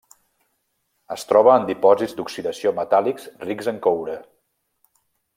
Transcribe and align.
Es 1.15 1.25
troba 1.31 1.51
en 1.55 1.67
dipòsits 1.67 2.15
d'oxidació 2.19 2.73
metàl·lics 2.81 3.27
rics 3.49 3.69
en 3.73 3.77
coure. 3.89 4.17